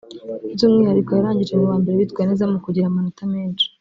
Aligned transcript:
By’umwihariko 0.55 1.09
yarangije 1.17 1.53
mu 1.59 1.65
ba 1.71 1.75
mbere 1.81 1.95
bitwaye 2.01 2.25
neza 2.27 2.51
mu 2.51 2.57
kugira 2.65 2.85
amanota 2.87 3.23
menshi 3.33 3.65